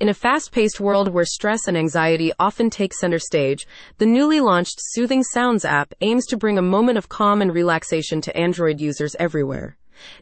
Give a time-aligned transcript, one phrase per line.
[0.00, 3.66] In a fast paced world where stress and anxiety often take center stage,
[3.98, 8.20] the newly launched Soothing Sounds app aims to bring a moment of calm and relaxation
[8.20, 9.76] to Android users everywhere.